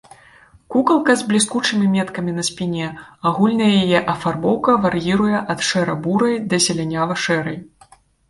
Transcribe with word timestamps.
Кукалка 0.75 1.15
з 1.19 1.25
бліскучымі 1.31 1.89
меткамі 1.95 2.31
на 2.37 2.43
спіне, 2.47 2.87
агульная 3.33 3.69
яе 3.83 3.99
афарбоўка 4.15 4.71
вар'іруе 4.87 5.37
ад 5.55 5.59
шэра-бурай 5.69 6.35
да 6.55 6.63
зелянява-шэрай. 6.69 7.57